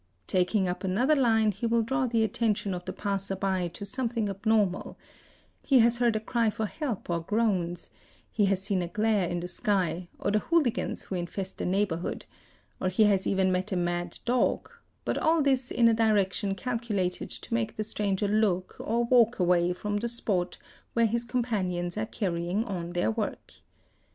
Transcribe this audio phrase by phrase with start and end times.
[0.25, 4.29] 'Taking up another line he will draw the attention of the passer by to something
[4.29, 4.97] abnormal;
[5.61, 7.91] he has heard a cry for help or groans,
[8.31, 12.25] he has seen a glare in the sky, or the hooligans who infest the neighbourhood,
[12.79, 14.71] or he has even met a mad dog,
[15.05, 19.37] but all this in a direction || calculated to make the stranger look or walk
[19.37, 20.57] away from the spot
[20.93, 23.53] where; his companions are carrying on their work.